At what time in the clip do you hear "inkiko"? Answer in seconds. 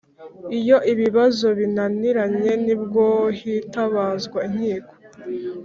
4.47-4.93